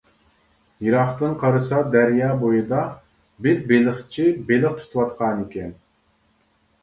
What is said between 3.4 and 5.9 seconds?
بىر بېلىقچى بېلىق تۇتۇۋاتقانىكەن.